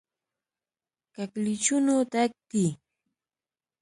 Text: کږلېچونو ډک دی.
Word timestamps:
کږلېچونو 1.15 1.95
ډک 2.11 2.31
دی. 2.49 2.65